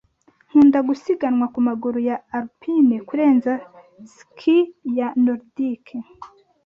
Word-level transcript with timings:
Nkunda 0.47 0.79
gusiganwa 0.87 1.45
ku 1.53 1.59
maguru 1.67 1.99
ya 2.09 2.17
Alpine 2.37 2.95
kurenza 3.07 3.51
ski 4.13 4.57
ya 4.97 5.07
Nordic. 5.23 5.85